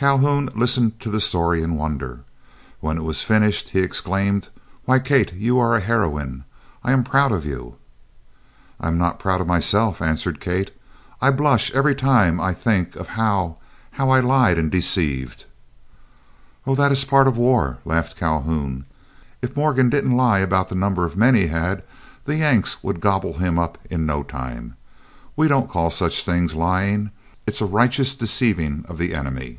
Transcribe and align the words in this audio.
(2) 0.00 0.06
Calhoun 0.06 0.48
listened 0.54 0.98
to 0.98 1.10
the 1.10 1.20
story 1.20 1.62
in 1.62 1.76
wonder. 1.76 2.20
When 2.80 2.96
it 2.96 3.02
was 3.04 3.22
finished, 3.22 3.68
he 3.68 3.80
exclaimed: 3.80 4.48
"Why, 4.86 4.98
Kate, 4.98 5.34
you 5.34 5.58
are 5.58 5.74
a 5.74 5.80
heroine! 5.80 6.44
I 6.82 6.92
am 6.92 7.04
proud 7.04 7.32
of 7.32 7.44
you." 7.44 7.76
"I 8.80 8.88
am 8.88 8.96
not 8.96 9.18
proud 9.18 9.42
of 9.42 9.46
myself," 9.46 10.00
answered 10.00 10.40
Kate. 10.40 10.70
"I 11.20 11.30
blush 11.30 11.70
every 11.72 11.94
time 11.94 12.40
I 12.40 12.54
think 12.54 12.96
of 12.96 13.08
how—how 13.08 14.08
I 14.08 14.20
lied 14.20 14.58
and 14.58 14.70
deceived." 14.72 15.44
"Oh! 16.66 16.74
that 16.76 16.92
is 16.92 17.04
a 17.04 17.06
part 17.06 17.28
of 17.28 17.36
war," 17.36 17.80
laughed 17.84 18.16
Calhoun. 18.16 18.86
"If 19.42 19.54
Morgan 19.54 19.90
didn't 19.90 20.16
lie 20.16 20.38
about 20.38 20.70
the 20.70 20.74
number 20.74 21.04
of 21.04 21.14
men 21.14 21.34
he 21.34 21.48
had, 21.48 21.82
the 22.24 22.36
Yanks 22.38 22.82
would 22.82 23.00
gobble 23.00 23.34
him 23.34 23.58
up 23.58 23.76
in 23.90 24.06
no 24.06 24.22
time. 24.22 24.76
We 25.36 25.46
don't 25.46 25.68
call 25.68 25.90
such 25.90 26.24
things 26.24 26.54
lying; 26.54 27.10
it's 27.46 27.60
a 27.60 27.66
righteous 27.66 28.14
deceiving 28.14 28.86
of 28.88 28.96
the 28.96 29.14
enemy." 29.14 29.58